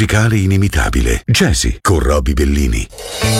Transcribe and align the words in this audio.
Musicale 0.00 0.38
inimitabile. 0.38 1.22
Jazzy 1.26 1.78
con 1.82 1.98
Robbie 1.98 2.32
Bellini. 2.32 3.39